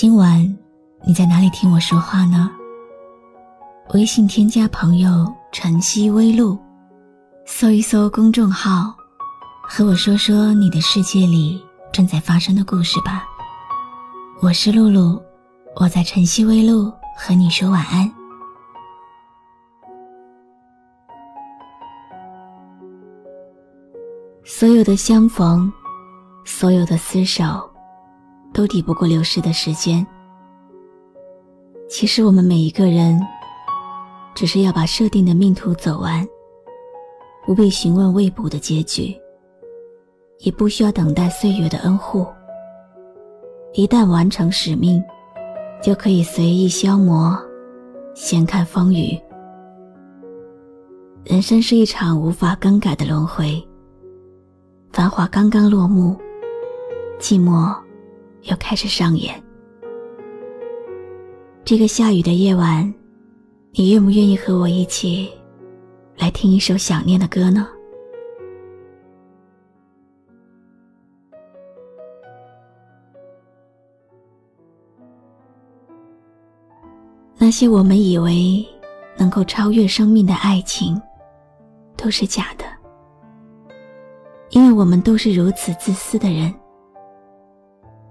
[0.00, 0.56] 今晚
[1.04, 2.48] 你在哪里听我说话呢？
[3.94, 6.56] 微信添加朋友“晨曦微露”，
[7.44, 8.94] 搜一搜公众号，
[9.60, 13.24] 和我说说你的世界里正在发生的故事吧。
[14.40, 15.20] 我是露露，
[15.74, 18.08] 我在晨曦微露和你说晚安。
[24.44, 25.68] 所有的相逢。
[26.44, 27.68] 所有的厮守，
[28.52, 30.06] 都抵不过流逝的时间。
[31.88, 33.20] 其实我们每一个人，
[34.34, 36.26] 只是要把设定的命途走完，
[37.46, 39.16] 不必询问未卜的结局，
[40.40, 42.26] 也不需要等待岁月的恩护。
[43.72, 45.02] 一旦完成使命，
[45.82, 47.38] 就可以随意消磨，
[48.14, 49.18] 闲看风雨。
[51.24, 53.62] 人生是一场无法更改的轮回，
[54.92, 56.16] 繁华刚刚落幕。
[57.18, 57.74] 寂寞
[58.42, 59.42] 又开始上演。
[61.64, 62.92] 这个下雨的夜晚，
[63.72, 65.30] 你愿不愿意和我一起
[66.16, 67.68] 来听一首想念的歌呢？
[77.40, 78.66] 那些我们以为
[79.16, 81.00] 能够超越生命的爱情，
[81.96, 82.64] 都是假的，
[84.50, 86.52] 因为我们都是如此自私的人。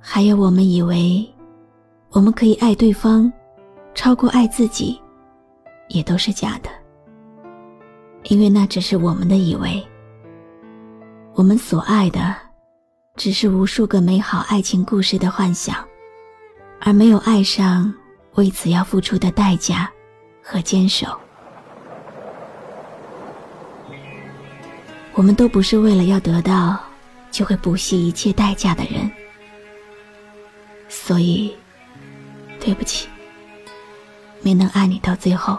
[0.00, 1.24] 还有，我们以为
[2.10, 3.30] 我们可以爱对方，
[3.94, 5.00] 超过爱自己，
[5.88, 6.70] 也都是假的。
[8.24, 9.82] 因为那只是我们的以为。
[11.34, 12.34] 我们所爱的，
[13.16, 15.76] 只是无数个美好爱情故事的幻想，
[16.80, 17.92] 而没有爱上
[18.34, 19.90] 为此要付出的代价
[20.42, 21.06] 和坚守。
[25.14, 26.78] 我们都不是为了要得到，
[27.30, 29.10] 就会不惜一切代价的人。
[31.10, 31.52] 所以，
[32.60, 33.08] 对不起，
[34.42, 35.58] 没能爱你到最后。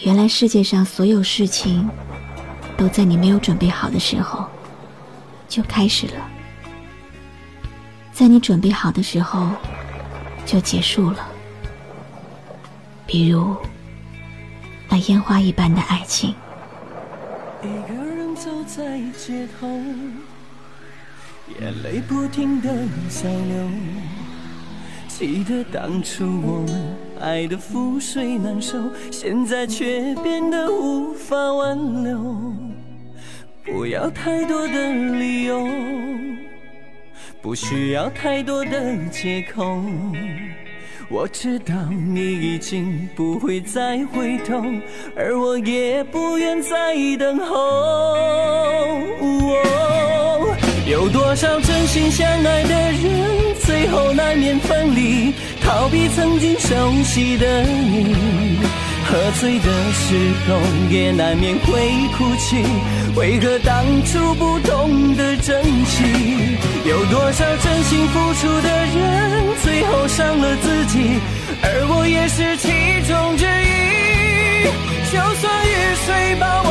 [0.00, 1.88] 原来世界上所有事情，
[2.76, 4.44] 都在你没有准备好的时候
[5.46, 6.28] 就开始了，
[8.12, 9.48] 在你准备好的时候
[10.44, 11.28] 就结束了。
[13.06, 13.56] 比如，
[14.88, 16.34] 那烟花一般的爱情。
[17.62, 19.68] 一个人走在街头。
[21.60, 22.68] 眼泪不停的
[23.08, 23.68] 在流，
[25.06, 28.78] 记得当初我们爱的覆水难收，
[29.10, 32.54] 现在却变得无法挽留。
[33.64, 35.68] 不要太多的理由，
[37.40, 39.80] 不需要太多的借口。
[41.08, 44.62] 我知道你已经不会再回头，
[45.14, 47.56] 而我也不愿再等候。
[50.92, 55.32] 有多少真心相爱的人，最后难免分离，
[55.62, 58.14] 逃避曾经熟悉的你。
[59.06, 60.14] 喝醉的时
[60.46, 60.60] 候
[60.90, 61.72] 也难免会
[62.18, 62.62] 哭泣，
[63.16, 66.04] 为何当初不懂得珍惜？
[66.84, 71.18] 有多少真心付出的人，最后伤了自己，
[71.62, 72.68] 而我也是其
[73.08, 74.68] 中之一。
[75.10, 75.72] 就算雨
[76.04, 76.61] 水把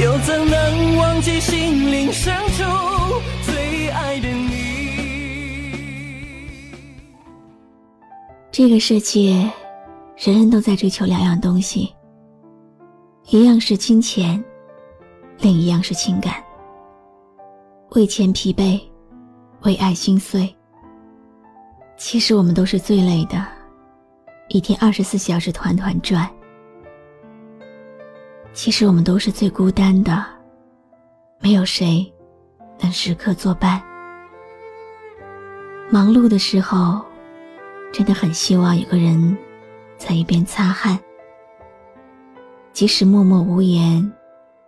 [0.00, 2.62] 又怎能忘记心灵深处
[3.42, 4.56] 最爱的你？
[8.50, 9.50] 这个世界，
[10.16, 11.94] 人人都在追求两样东西，
[13.28, 14.42] 一样是金钱，
[15.38, 16.34] 另一样是情感。
[17.90, 18.80] 为钱疲惫，
[19.62, 20.52] 为爱心碎。
[21.98, 23.42] 其实我们都是最累的。
[24.48, 26.28] 一天二十四小时团团转，
[28.56, 30.24] 其实我们都是最孤单的，
[31.40, 32.10] 没有谁
[32.80, 33.80] 能时刻作伴。
[35.90, 37.04] 忙碌的时候，
[37.92, 39.36] 真的很希望有个人
[39.98, 40.98] 在一边擦汗，
[42.72, 44.10] 即使默默无言，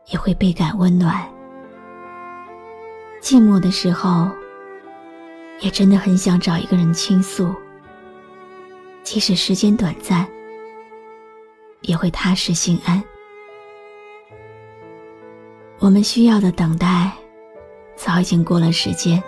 [0.08, 1.26] 也会倍感温暖。
[3.22, 4.28] 寂寞的时候，
[5.60, 7.54] 也真的很想找一个人倾诉。
[9.02, 10.28] 即使时间短暂，
[11.80, 13.02] 也会踏实心安。
[15.80, 17.12] 我们需要的等待，
[17.94, 19.22] 早已经过了时间。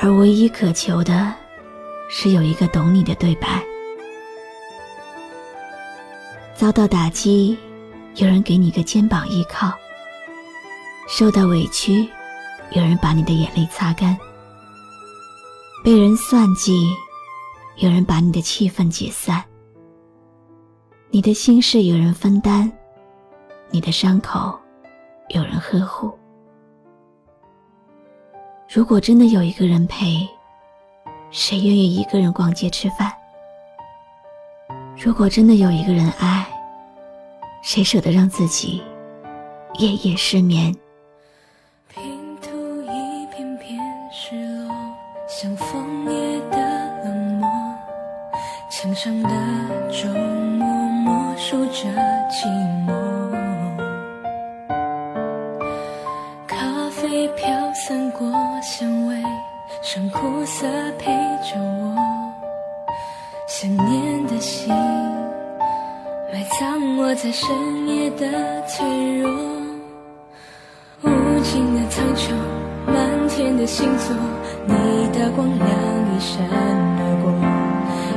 [0.00, 1.32] 而唯一渴求的，
[2.08, 3.62] 是有一个懂你的对白。
[6.54, 7.58] 遭到打击，
[8.14, 9.70] 有人给你个肩膀依靠；
[11.06, 12.08] 受到委屈，
[12.70, 14.16] 有人把你的眼泪擦干；
[15.84, 16.90] 被人算计，
[17.76, 19.44] 有人把你的气愤解散。
[21.10, 22.72] 你的心事有人分担，
[23.70, 24.58] 你的伤口
[25.28, 26.12] 有人呵护。
[28.68, 30.28] 如果真的有一个人陪，
[31.30, 33.12] 谁愿意一个人逛街吃饭？
[34.96, 36.46] 如果真的有一个人爱，
[37.62, 38.82] 谁舍得让自己
[39.78, 40.74] 夜夜失眠？
[41.88, 42.50] 拼图
[42.82, 43.78] 一片片
[44.10, 44.34] 失
[44.66, 44.74] 落，
[45.26, 46.58] 像枫叶的
[47.04, 47.48] 冷漠，
[48.70, 49.28] 墙上的
[49.90, 50.08] 周
[50.58, 51.88] 末默数着
[52.28, 52.71] 寂寞。
[57.28, 58.30] 飘散过
[58.62, 59.16] 香味，
[59.82, 60.66] 剩苦涩
[60.98, 61.96] 陪着我。
[63.46, 64.68] 想念的心，
[66.32, 67.48] 埋藏我在深
[67.86, 68.86] 夜的脆
[69.18, 69.30] 弱。
[71.02, 71.08] 无
[71.42, 72.32] 尽的苍穹，
[72.86, 74.14] 满天的星座，
[74.66, 74.74] 你
[75.12, 75.68] 的光亮
[76.14, 76.44] 一闪
[76.98, 77.32] 而过，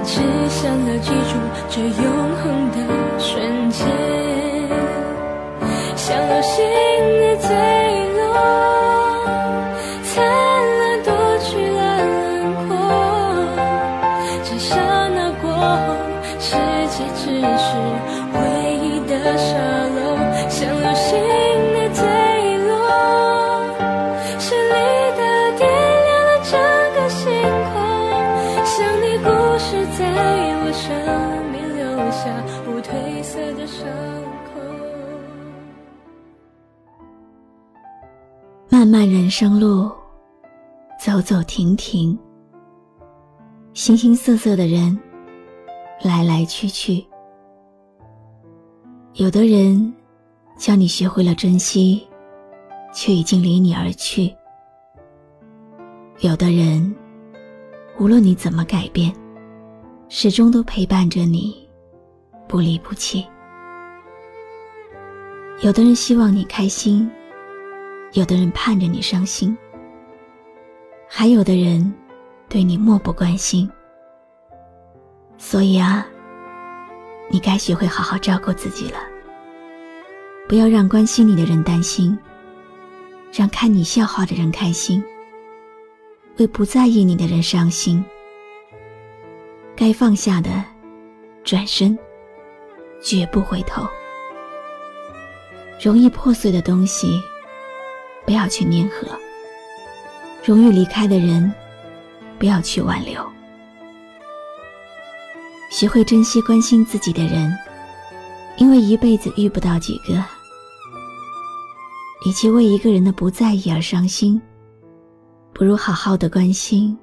[0.04, 0.14] 只
[0.50, 1.34] 想要记住
[1.70, 2.06] 这永
[2.42, 2.78] 恒的
[3.20, 3.88] 瞬间，
[5.96, 6.64] 像流星
[7.20, 7.75] 的坠
[38.86, 39.92] 漫漫人生路，
[41.00, 42.16] 走走停停，
[43.74, 44.96] 形形色色的人，
[46.04, 47.04] 来来去去。
[49.14, 49.92] 有的人
[50.56, 52.08] 教你学会了珍惜，
[52.94, 54.32] 却已经离你而去；
[56.20, 56.96] 有的人，
[58.00, 59.12] 无论你怎么改变，
[60.10, 61.68] 始终都陪伴着你，
[62.48, 63.26] 不离不弃。
[65.64, 67.10] 有的人希望你开心。
[68.16, 69.56] 有的人盼着你伤心，
[71.06, 71.94] 还有的人
[72.48, 73.70] 对你漠不关心。
[75.38, 76.08] 所以啊，
[77.30, 78.98] 你该学会好好照顾自己了。
[80.48, 82.18] 不要让关心你的人担心，
[83.34, 85.04] 让看你笑话的人开心，
[86.38, 88.02] 为不在意你的人伤心。
[89.76, 90.64] 该放下的，
[91.44, 92.00] 转身，
[93.02, 93.86] 绝不回头。
[95.84, 97.22] 容易破碎的东西。
[98.26, 99.08] 不要去粘合，
[100.44, 101.54] 容易离开的人，
[102.40, 103.24] 不要去挽留。
[105.70, 107.56] 学会珍惜关心自己的人，
[108.58, 110.14] 因为一辈子遇不到几个。
[112.26, 114.42] 与其为一个人的不在意而伤心，
[115.54, 116.98] 不如好好的关心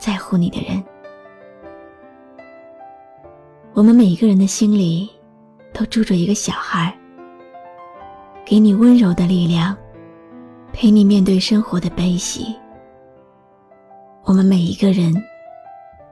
[0.00, 0.82] 在乎你的人。
[3.74, 5.10] 我们每一个人的心里，
[5.74, 6.96] 都住着一个小孩，
[8.44, 9.76] 给你温柔的力量。
[10.82, 12.52] 陪你面对生活的悲喜。
[14.24, 15.14] 我们每一个人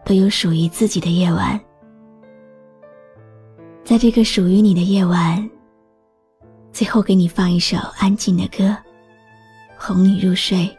[0.04, 1.60] 都有属于自己的夜晚，
[3.82, 5.50] 在这个属于你的夜晚，
[6.72, 8.76] 最后给你放一首安静的歌，
[9.76, 10.70] 哄你入睡。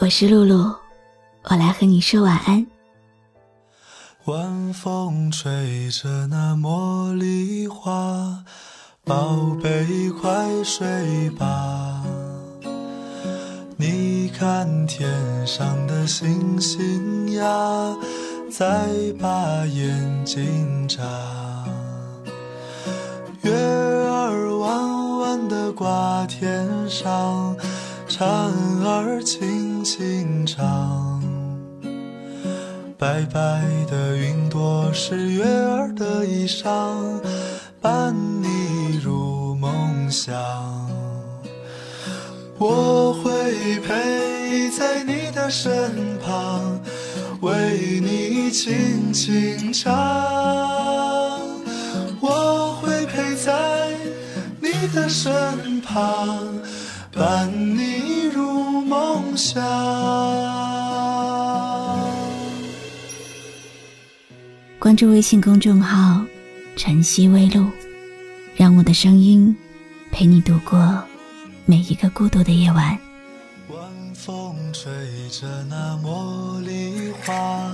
[0.00, 0.74] 我是露露，
[1.44, 2.66] 我来和你说晚安。
[4.24, 8.44] 晚风吹着那茉莉花。
[9.08, 12.02] 宝贝，快睡吧。
[13.76, 17.96] 你看天上的星星呀，
[18.50, 18.88] 在
[19.20, 21.04] 把眼睛眨。
[23.42, 27.56] 月儿弯弯的挂天上，
[28.08, 28.28] 蝉
[28.84, 31.22] 儿轻轻唱。
[32.98, 37.20] 白白的云朵是月儿的衣裳，
[37.80, 38.65] 伴你。
[40.10, 40.34] 想，
[42.58, 46.80] 我会陪在你的身旁，
[47.40, 49.94] 为你轻轻唱。
[52.20, 53.96] 我会陪在
[54.60, 56.58] 你的身旁，
[57.12, 59.62] 伴你入梦乡。
[64.78, 66.24] 关注微信公众号
[66.76, 67.66] “晨曦微露”，
[68.54, 69.56] 让我的声音。
[70.18, 71.04] 陪你度过
[71.66, 72.98] 每一个孤独的夜晚。
[73.68, 73.78] 晚
[74.14, 74.90] 风吹
[75.28, 77.70] 着那茉莉花，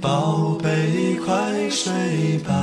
[0.00, 1.34] 宝贝快
[1.68, 2.54] 睡吧。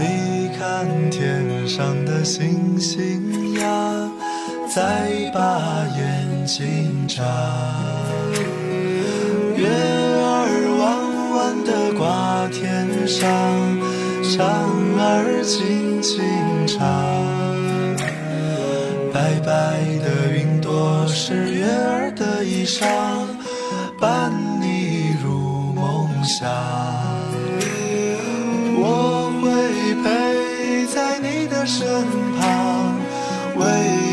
[0.00, 4.10] 你看天上的星星呀，
[4.74, 7.22] 再把眼睛眨。
[9.56, 13.30] 月儿弯弯的挂天上，
[14.24, 14.44] 蝉
[14.98, 16.20] 儿轻轻
[16.70, 16.78] 唱。
[19.12, 19.50] 白白
[20.04, 22.86] 的云朵是月儿的衣裳，
[23.98, 26.48] 伴你入梦乡。
[28.82, 29.50] 我会
[30.02, 31.84] 陪在你的身
[32.38, 32.94] 旁，
[33.56, 33.64] 为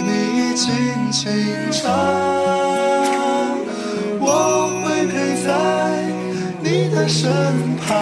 [0.08, 0.66] 你轻
[1.12, 1.24] 轻
[1.72, 1.86] 唱。
[4.20, 4.26] 我
[4.84, 5.50] 会陪在
[6.62, 7.24] 你的身
[7.78, 7.96] 旁，